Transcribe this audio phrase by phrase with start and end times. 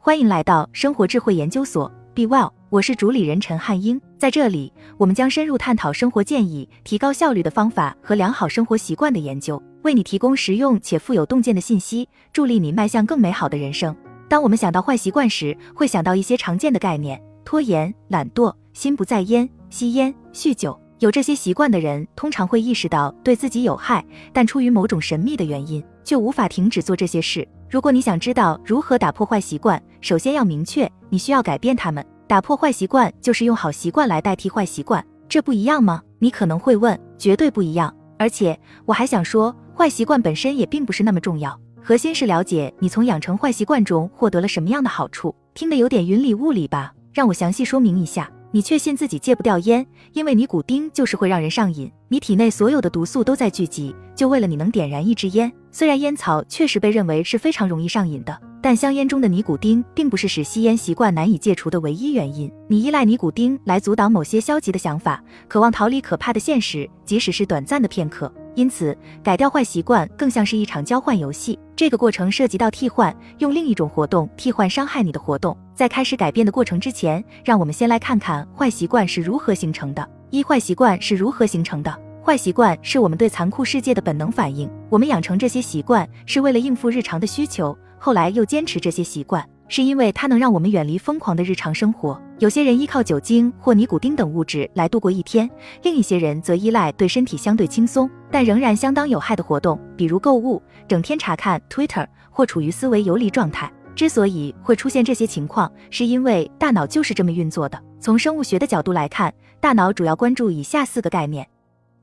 [0.00, 4.00] 欢迎来到生活智慧研究所，Be Well，我是主理人陈汉英。
[4.16, 13.94] 在这里，我们将深入探讨生活建议、提高效率的方法和良好生活习惯的研究，为你提供实用且富有洞见的信息，助力你迈向更美好的人生。
[14.28, 20.78] 当我们想到坏习惯时，会想到一些常见的概念：拖延、懒惰、心不在焉、吸烟、酗酒。
[21.00, 27.46] 有这些习惯的人，通常会意识到对自己有害，但出于某种神秘的原因，却无法停止做这些事。
[27.70, 32.04] 如果你想知道如何打破坏习惯，首先要明确你需要改变它们。
[32.26, 36.02] 打破坏习惯就是用好习惯来代替坏习惯，这不一样吗？
[36.18, 37.94] 你可能会问，绝对不一样。
[38.18, 45.32] 而且我还想说，坏习惯本身也并不是那么重要，核心是了解你从养成坏习惯中获得了什么样的好处。
[45.54, 46.92] 听得有点云里雾里吧？
[47.12, 48.28] 让我详细说明一下。
[48.50, 51.92] 你确信自己戒不掉烟，因为尼古丁就是会让人上瘾。
[52.08, 55.52] 你体内所有的毒素都在聚集，就为了你能点燃一支烟。
[55.70, 62.50] 虽然烟草确实被认为是非常容易上瘾的，但香烟中的尼古丁并不是使吸烟习惯难以戒除的唯一原因。
[62.66, 68.32] 你依赖尼古丁来阻挡某些消极的想法，渴望逃离可怕的现实，即使是短暂的片刻。
[68.54, 71.56] 因此，改掉坏习惯更像是一场交换游戏。
[71.76, 75.56] 这个过程涉及到替换，用另一种活动替换伤害你的活动。
[75.74, 80.04] 在开始改变的过程之前，让我们先来看看坏习惯是如何形成的。
[80.30, 81.96] 一、坏习惯是如何形成的？
[82.20, 84.68] 坏习惯是我们对残酷世界的本能反应。
[84.90, 89.48] 我们养成这些习惯是为了应付日常的需求，后来又坚持这些习惯。
[89.70, 92.18] 是因为它能让我们远离疯狂的日常生活。
[92.38, 95.48] 有些人依靠酒精或尼古丁等物质来度过一天，
[95.82, 103.70] 另一些人则依赖对身体相对轻松但仍然相当有害的活动，比如购物、整天查看 Twitter 或处于思维游离状态。
[103.94, 107.78] 之所以会出现这些情况，是因为大脑就是这么运作的。
[108.00, 111.46] 从生物学的角度来看，大脑主要关注以下四个概念：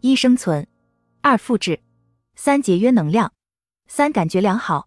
[0.01, 0.63] 一、生存；
[1.23, 1.77] 二、复制；
[2.35, 3.29] 三、节约能量；
[3.88, 4.85] 三、感觉良好。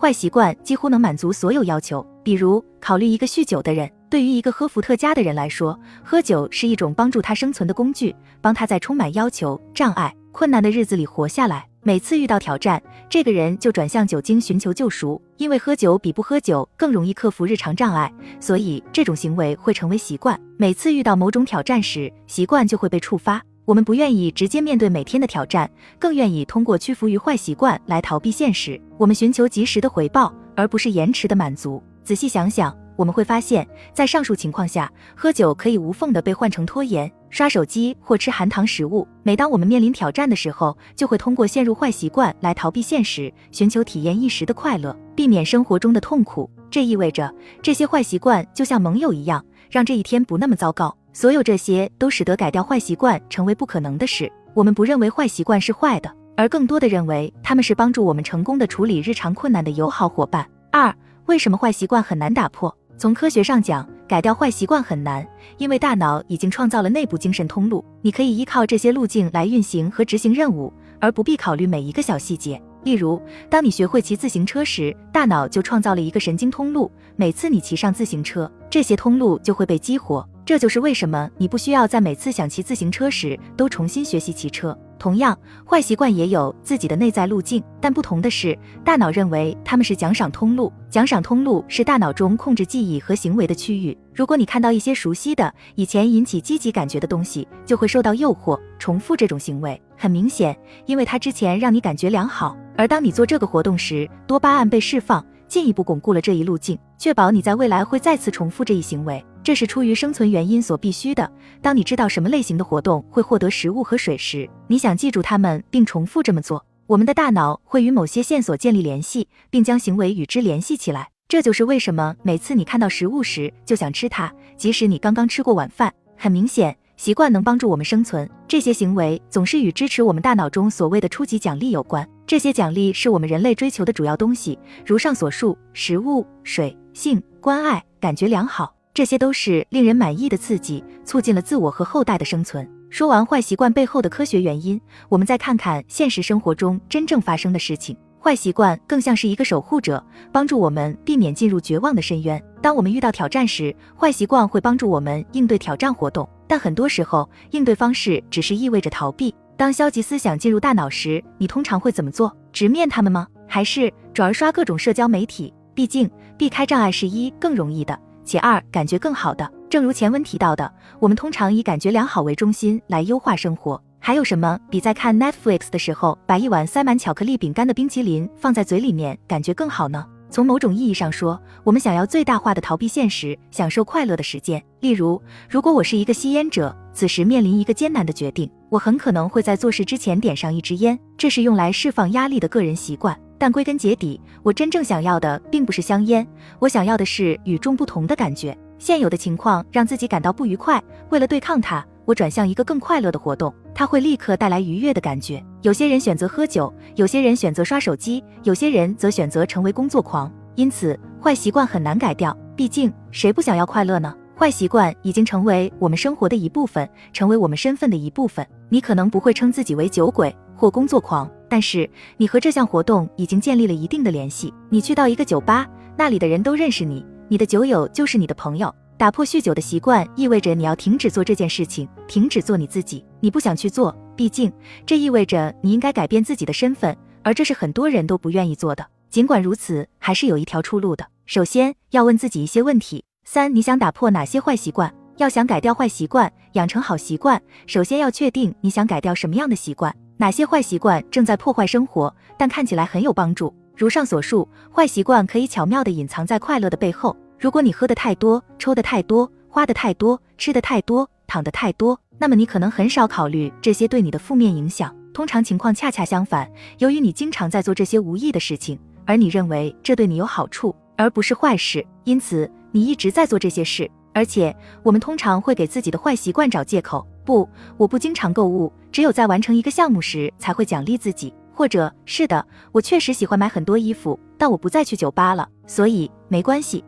[0.00, 11.66] 坏习惯几乎能满足所有要求，比如考虑一个酗酒的人，对于一个喝伏特加的人来说，喝酒是一种帮助他生存的工具，帮他在充满要求、障碍、困难的日子里活下来。
[11.82, 20.40] 每次遇到挑战，这个人就转向酒精寻求救赎，因为喝酒比不喝酒更容易克服日常障碍，所以这种行为会成为习惯。
[20.56, 23.42] 每次遇到某种挑战时，习惯就会被触发。
[23.70, 28.80] 我们不愿意直接面对每天的挑战，更愿意通过屈服于坏习惯来逃避现实。
[28.98, 31.80] 我们寻求及时的回报，而不是延迟的满足。
[32.02, 33.64] 仔细想想，我们会发现，
[33.94, 39.06] 在上述情况下，喝酒可以无缝的被换成拖延、刷手机或吃含糖食物。
[39.22, 46.50] 每当我们面临挑战的时候，就会通过陷入坏习惯来逃避现实，寻求体验一时的快乐，避免生活中的痛苦。
[46.72, 47.32] 这意味着，
[47.62, 50.96] 这些坏习惯就像盟友一样，让这一天不那么糟糕。
[51.12, 54.30] 所有这些都使得改掉坏习惯成为不可能的事。
[54.54, 60.48] 我们不认为坏习惯是坏的，而更多的认为他们是帮助我们成功的处理日常困难的友好伙伴。
[60.70, 60.94] 二、
[61.26, 62.74] 为什么坏习惯很难打破？
[62.96, 65.26] 从科学上讲，改掉坏习惯很难，
[65.56, 72.60] 因为大脑已经创造了内部精神通路，你可以依靠这些路径来运行和执行任务，而不必考虑每一个小细节。
[72.82, 80.26] 例如，当你学会骑自行车时，大脑就创造了一个神经通路，每次你骑上自行车，这些通路就会被激活。
[80.44, 84.76] 这就是为什么你不需要在每次想骑自行车时都重新学习骑车。
[84.98, 90.70] 同样，坏习惯也有自己的内在路径，但不同的是，大脑认为它们是奖赏通路。
[90.90, 93.96] 奖赏通路是大脑中控制记忆和行为的区域。
[94.12, 99.80] 如果你看到一些熟悉的、以前引起积极感觉的东西，就会受到诱惑，重复这种行为。
[99.96, 109.24] 很明显，因为它之前让你感觉良好，而当你做这个活动时，多巴胺被释放，进一步巩固了这一路径，确保你在未来会再次重复这一行为。
[109.42, 111.30] 这是出于生存原因所必须的。
[111.62, 116.64] 当你知道什么类型的活动会获得食物和水时，你想记住它们并重复这么做。
[116.86, 121.08] 我们的大脑会与某些线索建立联系，并将行为与之联系起来。
[121.28, 125.94] 这就是为什么每次你看到食物时就想吃它，即使你刚刚吃过晚饭。
[126.16, 128.28] 很明显，习惯能帮助我们生存。
[128.48, 132.06] 这些行为总是与支持我们大脑中所谓的初级奖励有关。
[132.26, 138.74] 这些奖励是我们人类追求的主要东西，如上所述：食物、水、性、关爱、感觉良好。
[138.92, 142.68] 这些都是令人满意的刺激，促进了自我和后代的生存。
[142.90, 147.96] 说完坏习惯背后的科学原因，我们再看看现实生活中真正发生的事情。
[148.22, 152.42] 坏习惯更像是一个守护者，帮助我们避免进入绝望的深渊。
[152.60, 159.32] 当我们遇到挑战时，坏习惯会帮助我们应对挑战活动，但很多时候应对方式只是意味着逃避。
[159.56, 162.36] 当消极思想进入大脑时，你通常会怎么做？
[162.52, 163.26] 直面他们吗？
[163.46, 165.54] 还是转而刷各种社交媒体？
[165.74, 167.98] 毕竟，避开障碍是一更容易的。
[168.24, 173.80] 其二，感觉更好的，正如前文提到的，我们通常以感觉良好为中心来优化生活。
[173.98, 180.06] 还有什么比在看 Netflix 的时候，把一碗塞满巧克力饼干的冰淇淋放在嘴里面感觉更好呢？
[180.30, 184.62] 从某种意义上说，我们想要最大化的逃避现实，享受快乐的时间。
[184.78, 193.18] 例如，如果我是一个吸烟者，此时面临一个艰难的决定，我很可能会在做事之前点上一支烟，这是用来释放压力的个人习惯。
[193.38, 196.26] 但归根结底，我真正想要的并不是香烟，
[196.58, 198.56] 我想要的是与众不同的感觉。
[198.78, 205.40] 现有的情况让自己感到不愉快，为了对抗它，我转向一个更快乐的活动，它会立刻带来愉悦的感觉。
[205.62, 210.30] 有些人选择喝酒，有些人选择刷手机，有些人则选择成为工作狂。
[210.56, 214.12] 因此，坏习惯很难改掉，毕竟谁不想要快乐呢？
[214.36, 218.44] 坏习惯已经成为我们生活的一部分，成为我们身份的一部分。
[218.68, 221.30] 你可能不会称自己为酒鬼或工作狂。
[221.48, 224.52] 但是你和这项活动已经建立了一定的联系。
[224.68, 225.64] 你去到一个酒吧，
[225.96, 228.74] 那里的人都认识你，你的酒友就是你的朋友。
[229.00, 233.02] 打破酗酒的习惯意味着你要停止做这件事情，停止做你自己。
[233.20, 234.52] 你不想去做，毕竟
[234.84, 238.86] 这意味着你应该改变自己的身份，而这是很多人都不愿意做的。
[239.08, 241.06] 尽管如此，还是有一条出路的。
[241.24, 244.94] 首先要问自己一些问题：三，你想打破哪些坏习惯？
[245.16, 249.96] 要想改掉坏习惯，养成好习惯，首先要确定你想改掉什么样的习惯。
[250.18, 253.54] 哪些坏习惯正在破坏生活，但看起来很有帮助？
[253.76, 257.16] 如上所述，坏习惯可以巧妙地隐藏在快乐的背后。
[257.38, 264.94] 如果你喝的太多，抽的太多，花的太多，吃的太多，躺的太多，那么你可能很少考虑这些对你的负面影响。
[265.14, 273.90] 通常情况恰恰相反，由于你经常在做这些无意的事情，而你认为这对你有好处，而不是坏事，因此你一直在做这些事。
[274.12, 277.06] 而且，我们通常会给自己的坏习惯找借口。
[277.24, 281.32] 不，我不经常购物，只有在完成一个项目时才会奖励自己。
[281.60, 286.82] 或者是的，我确实喜欢买很多衣服，但我不再去酒吧了，所以没关系。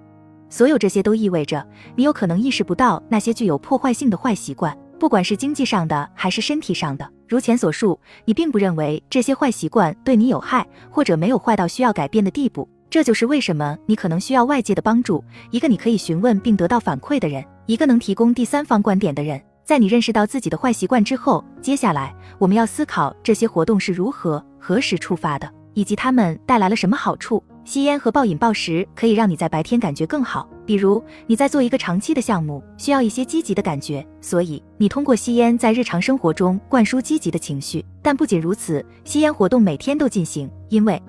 [0.49, 1.63] 所有这些都意味着
[1.95, 7.07] 你有可能意识不到那些具有破坏性的坏习惯，不管是经济上的还是身体上的。
[7.29, 12.67] 如前所述，你并不认为这些坏习惯对你有害，或者没有坏到需要改变的地步。
[12.89, 19.39] 这就是为什么你可能需要外界的帮助，一个你可以询问并得到反馈的人，一个能提供第三方观点的人。
[19.73, 27.43] 在你认识到自己的坏习惯之后，接下来我们要思考这些活动是如何、何时触发的，以及它们带来了什么好处。
[27.65, 37.83] 吸烟和暴饮暴食可以让你在白天感觉更好，比如你在做一个长期的项目，需要一些积极的感觉，所以你通过吸烟在日常生活中灌输积极的情绪。
[38.03, 41.03] 但不仅如此，吸烟活动每天都进行，因为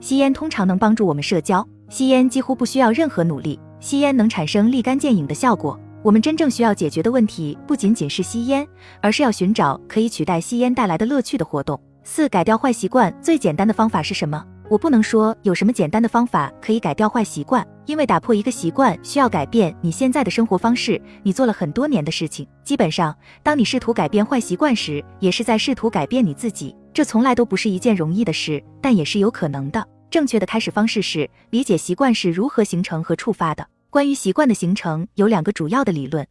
[0.00, 1.62] 吸烟通常能帮助我们社交。
[1.90, 5.78] 吸烟几乎不需要任何努力，吸烟能产生立竿见影的效果。
[6.06, 8.64] 我们真正需要解决的问题不仅仅是吸烟，
[9.02, 11.80] 而是要寻找可以取代吸烟带来的乐趣的活动。
[12.04, 14.40] 四、改掉坏习惯最简单的方法是什么？
[14.70, 21.02] 我不能说有什么简单的方法可以改掉坏习惯，因为打破一个习惯需要改变你现在的生活方式。
[21.24, 23.12] 你做了很多年的事情，基本上，
[23.42, 26.72] 当你试图改变坏习惯时，也是在试图改变你自己。
[26.94, 29.84] 这从来都不是一件容易的事，但也是有可能的。
[30.08, 33.66] 正确的开始方式是理解习惯是如何形成和触发的。
[33.96, 36.26] 关于习惯的形成，有两个主要的理论：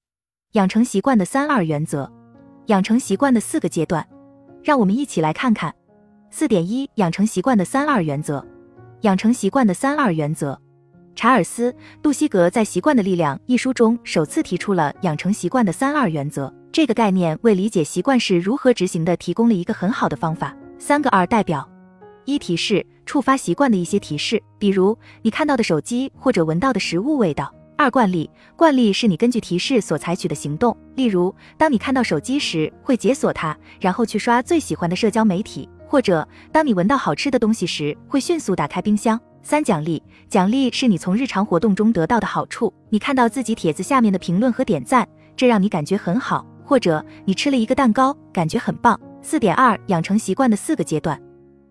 [0.52, 2.08] 养成习惯的三二原则，
[2.68, 4.08] 养成习惯的四个阶段。
[4.64, 5.74] 让我们一起来看看
[6.30, 8.46] 四点一养成习惯的三二原则。
[9.02, 10.56] 养成习惯的三二原则，
[11.16, 11.72] 查尔斯·
[12.04, 16.54] 杜西格在《习惯的力量》一书中首次提出了养成习惯的三二原则。
[16.72, 20.56] 这个概念为理解习惯是如何执行的提供了一个很好的方法。
[20.78, 21.68] 三个二代表：
[22.26, 27.54] 一提示，触发习惯的一些提示，比如你看到的手机或者闻到的食物味道。
[27.78, 30.76] 二惯例，惯例是你根据提示所采取的行动。
[30.96, 39.20] 例如，当你看到手机时，会解锁它，然后去刷最喜欢的社交媒体；或者，当你闻到好吃的东西时，会迅速打开冰箱。
[39.44, 42.74] 三奖励，奖励是你从日常活动中得到的好处。
[42.90, 48.98] 你看到自己帖子下面的评论和点赞，这让你感觉很好；或者你吃了一个蛋糕，感觉很棒。
[49.22, 51.22] 四点二，养成习惯的四个阶段，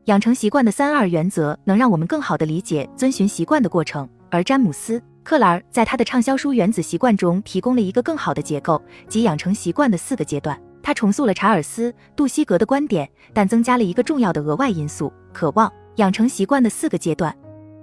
[0.07, 5.03] 养成习惯的三二原则能让我们更好地理解遵循习惯的过程，而詹姆斯。
[5.23, 10.61] 克莱尔在他的畅销书《原子习惯》中提供了一个更好的结构，即养成习惯的四个阶段。
[10.83, 15.73] 他重塑了查尔斯·杜西格的观点，但增加了一个重要的额外因素：渴望。
[15.97, 17.35] 养成习惯的四个阶段，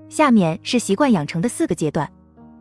[0.09, 2.07] 下面是习惯养成的四个阶段：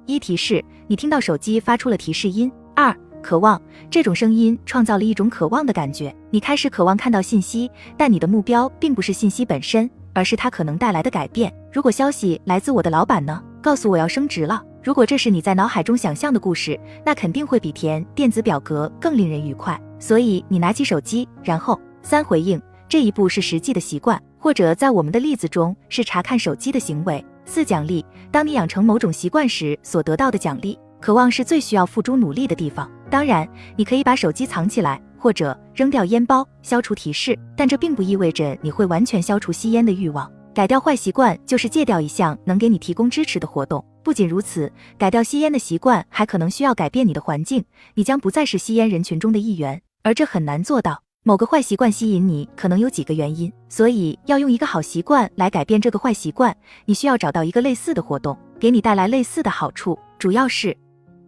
[0.06, 3.60] 一、提示，你听到手机发出了提示音；二、渴望，
[3.90, 11.52] 这种声音创造了一种渴望的感觉，你开始渴望看到信息，但你的目标并不是信息本身，而是它可能带来的改变。
[11.72, 13.42] 如果消息来自我的老板呢？
[13.62, 14.62] 告诉我要升职了。
[14.82, 19.78] 如果这是你在脑海中想象的故事，那肯定会比填电子表格更令人愉快。
[19.98, 27.22] 所以你拿起手机，然后三回应这一步是实际的习惯，或者在我们的例子中是查看手机的行为。
[27.44, 32.90] 四奖励，当你养成某种习惯时所得到的奖励，渴望是最需要付诸努力的地方。
[33.10, 40.30] 当然，你可以把手机藏起来，或者扔掉烟包，消除提示，但这并不意味着你会完全消除吸烟的欲望。
[40.54, 43.84] 改掉坏习惯就是戒掉一项能给你提供支持的活动。
[44.02, 47.64] 不仅如此，改掉吸烟的习惯还可能需要改变你的环境，
[47.94, 51.02] 你将不再是吸烟人群中的一员，而这很难做到。
[51.22, 60.74] 某个坏习惯吸引你，可能有几个原因，所以要用一个好习惯来改变这个坏习惯，你需要找到一个类似的活动，给你带来类似的好处，主要是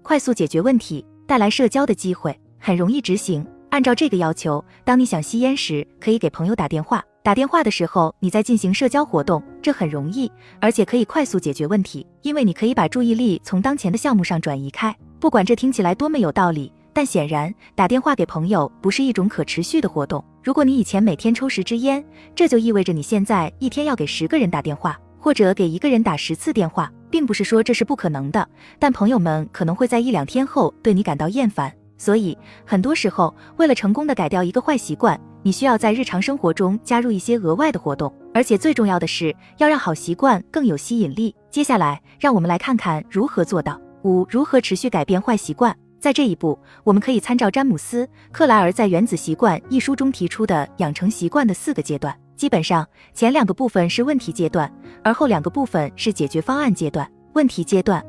[0.02, 3.46] 快速解决问题，带来社交的机会，很容易执行。
[3.70, 7.02] 按照这个要求，当你想吸烟时，可以给朋友打电话。
[7.22, 14.94] 打电话的时候，你在进行社交活动，这很容易，而且可以快速解决问题，因为你可以把注意力从当前的项目上转移开。
[15.20, 16.72] 不管这听起来多么有道理。
[16.94, 20.22] 但显然，打电话给朋友不是一种可持续的活动。
[20.42, 28.46] 如果你以前每天抽十支烟，这就意味着你现在一天要给十个人打电话，或者给一个人打十次电话，并不是说这是不可能的。
[28.80, 31.72] 但朋友们可能会在一两天后对你感到厌烦。
[31.96, 32.36] 所以，
[32.66, 41.32] 很多时候，为了成功的改掉一个坏习惯，你需要在日常生活中加入一些额外的活动，而且最重要的是要让好习惯更有吸引力。
[41.52, 43.80] 接下来，让我们来看看如何做到。
[44.02, 45.72] 五、如何持续改变坏习惯？
[46.00, 52.12] 在这一步，我们可以参照詹姆斯·克莱尔在《原子习惯》一书中提出的养成习惯的四个阶段。
[52.36, 54.72] 基本上，前两个部分是问题阶段，
[55.04, 57.10] 而后两个部分是解决方案阶段。
[57.34, 58.04] 问题阶段：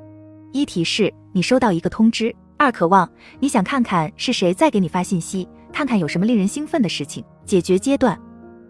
[0.52, 7.24] 一、提示你收到一个通知；二、渴望你想看看是谁在给你发信息，看看有什么令人兴奋的事情。
[7.46, 8.20] 解决阶段：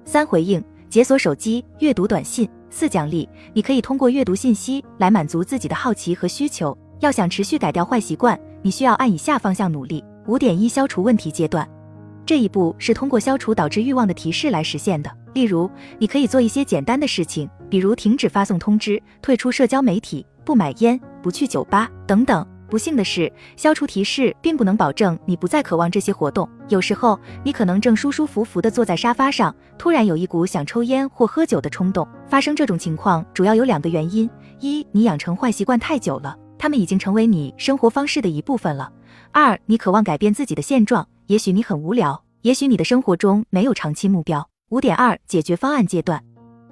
[0.05, 6.77] 三、回应解锁手机、阅读短信；四、奖励你可以通过阅读信息来满足自己的好奇和需求。
[6.99, 8.39] 要想持续改掉坏习惯。
[8.65, 10.01] 你需要按以下方向努力。
[10.25, 11.67] 五点一，消除问题阶段，
[12.25, 15.11] 这一步是通过消除导致欲望的提示来实现的。
[15.33, 22.47] 例如，你可以做一些简单的事情，比如停止发送通知、退出社交媒体、不买烟、不去酒吧等等。
[22.69, 26.49] 不幸的是，消除提示并不能保证你不再渴望这些活动。
[26.69, 32.07] 有时候，你可能正舒舒服服地坐在沙发上，突然有一股想抽烟或喝酒的冲动。
[32.27, 34.27] 发生这种情况主要有两个原因：
[34.59, 36.35] 一，你养成坏习惯太久了。
[36.57, 38.91] 他们已经成为你生活方式的一部分了。
[39.31, 44.52] 二，你渴望改变自己的现状，也许你很无聊，也许你的生活中没有长期目标。
[44.73, 46.19] 五点二，解决方案阶段，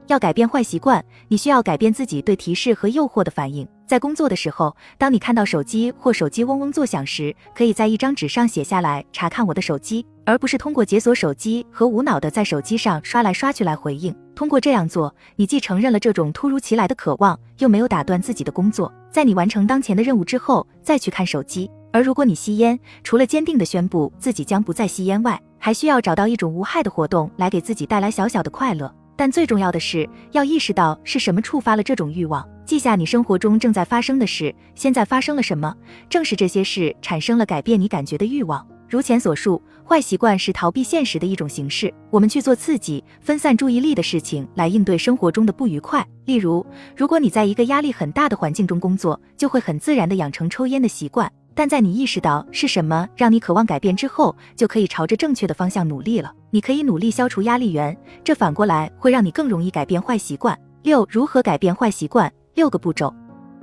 [0.08, 3.68] 要改变坏习惯，你需要改变自己对提示和诱惑的反应。
[3.86, 14.12] 在工作的时候，当你看到手机或手机嗡嗡作响时，可以在一张纸上写下来查看我的手机，而不是通过解锁手机和无脑的在手机上刷来刷去来回应。
[14.34, 18.92] 通过这样做，你既承认了这种突如其来的渴望，又没有打断自己的工作。
[19.12, 21.70] 在你完成当前的任务之后，再去看手机。
[21.94, 28.94] 而如果你吸烟，除了坚定地宣布自己将不再吸烟外，还需要找到一种无害的活动来给自己带来小小的快乐。
[29.16, 32.46] 但最重要的是，要意识到是什么触发了这种欲望。
[32.66, 35.76] 记下你生活中正在发生的事，现在发生了什么？
[36.10, 38.66] 正是这些事产生了改变你感觉的欲望。
[38.90, 41.94] 如前所述，坏习惯是逃避现实的一种形式。
[42.10, 46.06] 我们去做刺激、分散注意力的事情来应对生活中的不愉快。
[46.26, 46.66] 例如，
[46.96, 51.32] 如果你在一个压力很大的环境中工作，就会很自然地养成抽烟的习惯。
[51.54, 56.34] 但在你意识到是什么让你渴望改变之后，就可以朝着正确的方向努力了。
[56.50, 60.58] 你可以努力消除压力源，这反过来会让你更容易改变坏习惯。
[60.84, 62.32] 六、如何改变坏习惯？
[62.56, 63.14] 六个步骤：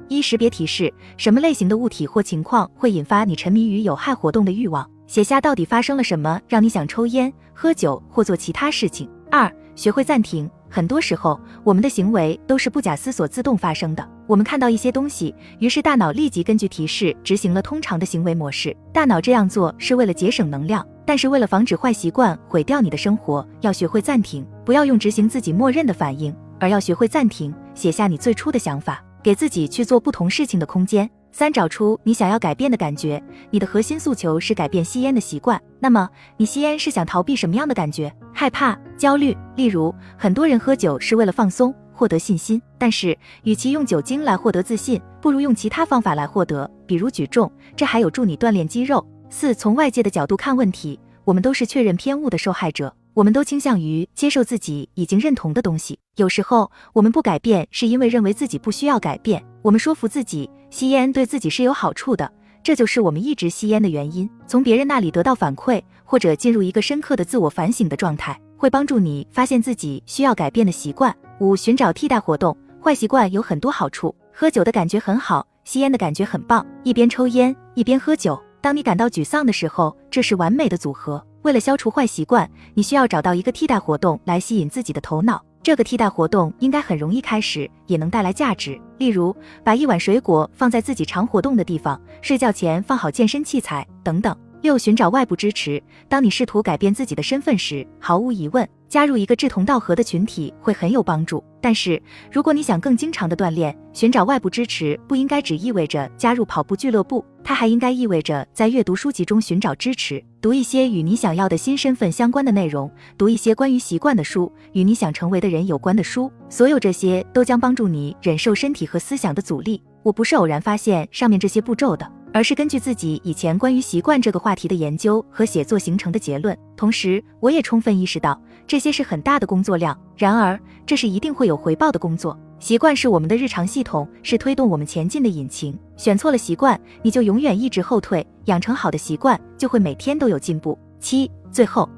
[0.08, 4.88] 一、识别提示，什么类型的物体或情况会引发你沉迷于有害活动的欲望？
[5.06, 9.08] 写下到底发生了什么，让你想抽烟、喝酒或做其他事情。
[9.30, 10.48] 二、学会暂停。
[10.70, 14.08] 很多时候，我们的行为都是不假思索自动发生的。
[14.26, 18.76] 我们看到一些东西，于是大脑立即根据提示执行了通常的行为模式。
[18.92, 31.08] 大脑这样做是为了节省能量，但是为了防止坏习惯毁掉你的生活，要学会暂停，不要用执行自己默认的反应，而要学会暂停，写下你最初的想法，给自己去做不同事情的空间。
[31.30, 33.22] 三、找出你想要改变的感觉。
[33.50, 38.12] 你的核心诉求是改变吸烟的习惯，那么你吸烟是想逃避什么样的感觉？
[38.34, 39.36] 害怕、焦虑。
[39.56, 49.06] 例如，很多人喝酒是为了放松、获得信心，但是与其用酒精来获得自信，不如用其他方法来获得，比如举重，这还有助你锻炼肌肉。
[49.30, 50.98] 四、从外界的角度看问题。
[51.24, 55.98] 我们都是确认偏误的受害者，我们都倾向于接受自己已经认同的东西。
[56.14, 59.44] 有时候，我们不改变是因为认为自己不需要改变。
[59.60, 62.30] 我们说服自己吸烟对自己是有好处的，
[62.62, 64.30] 这就是我们一直吸烟的原因。
[64.46, 71.12] 从别人那里得到反馈，或者进入一个深刻的自我反省的状态，会帮助你发现自己需要改变的习惯。
[71.40, 72.56] 五、寻找替代活动。
[72.80, 78.40] 坏习惯有很多好处，喝酒的感觉很好，吸烟的感觉很棒，一边抽烟一边喝酒。
[78.60, 81.24] 当你感到沮丧的时候，这是完美的组合。
[81.42, 85.42] 为了消除坏习惯，你需要找到一个替代活动来吸引自己的头脑。
[85.62, 88.80] 这个替代活动应该很容易开始，也能带来价值。
[88.98, 94.36] 例如，把一碗水果放在自己常活动的地方，睡觉前放好健身器材等等。
[94.62, 95.82] 六、寻找外部支持。
[96.08, 101.42] 当你试图改变自己的身份时，毫无疑问，加入一个志同道合的群体会很有帮助。
[101.60, 102.00] 但是，
[102.30, 116.30] 如果你想更经常的锻炼，寻找外部支持不应该只意味着加入跑步俱乐部，它还应该意味着在阅读书籍中寻找支持，读一些与你想要的新身份相关的内容，读一些关于习惯的书，与你想成为的人有关的书。
[116.48, 119.82] 所有这些都将帮助你忍受身体和思想的阻力。
[120.04, 122.17] 我不是偶然发现上面这些步骤的。
[122.38, 126.56] 而是根据自己以前关于习惯这个话题的研究和写作形成的结论。
[126.76, 129.98] 同时，我也充分意识到这些是很大的工作量。
[130.16, 132.38] 然而，这是一定会有回报的工作。
[132.60, 135.76] 习惯是我们的日常系统，是推动我们前进的引擎。
[135.96, 140.78] 选错了习惯，你就永远一直后退；养成好的习惯，就会每天都有进步。
[141.00, 141.90] 七，最后，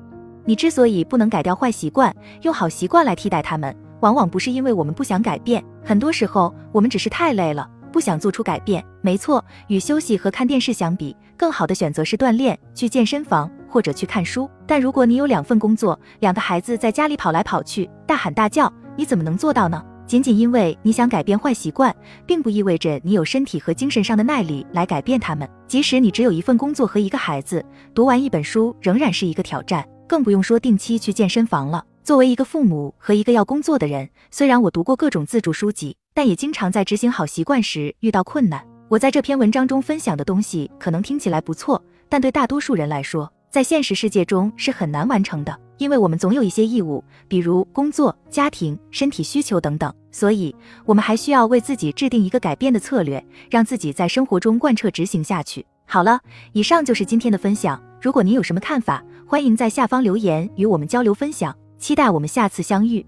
[0.47, 7.69] 你之所以不能改掉坏习惯，用好习惯来替代他们，往往不是因为我们不想改变，很多时候我们只是太累了。
[7.91, 9.45] 不想做出改变，没错。
[9.69, 14.49] 与休息和看电视相比，更好的选择是锻炼，去健身房或者去看书。
[14.67, 19.83] 但如果你有两份工作，两个孩子在家里跑来跑去，大喊大叫，你怎么能做到呢？
[20.07, 21.95] 仅仅因为你想改变坏习惯，
[22.27, 25.49] 并不意味着你有身体和精神上的耐力来改变他们。
[25.69, 31.85] 即使你只有一份工作和一个孩子，读完一本书仍然是一个挑战，更不用说定期去健身房了。
[32.03, 35.97] 作为一个父母和一个要工作的人，虽然我读过各种自助书籍。
[36.12, 38.64] 但也经常在执行好习惯时遇到困难。
[38.88, 49.93] 我在这篇文章中分享的东西可能听起来不错，但对大多数人来说，在现实世界中是很难完成的，因为我们总有一些义务，比如工作、家庭、身体需求等等。
[50.12, 55.64] 所以，我们还需要为自己制定一个改变的策略，让自己在生活中贯彻执行下去。
[55.87, 56.21] 好了，
[56.52, 57.81] 以上就是今天的分享。
[58.02, 61.57] 如果您有什么看法，欢迎在下方留言与我们交流分享。
[61.79, 63.07] 期待我们下次相遇。